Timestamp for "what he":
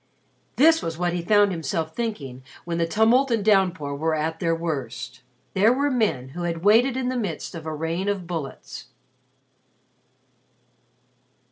0.97-1.21